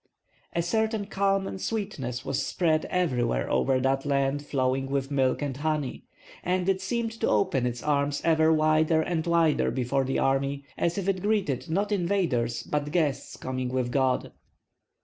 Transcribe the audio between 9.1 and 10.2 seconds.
wider before the